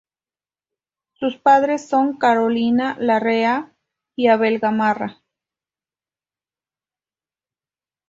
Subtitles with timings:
[1.19, 3.71] Sus padres son Carolina Larrea
[4.15, 5.21] y Abel Gamarra.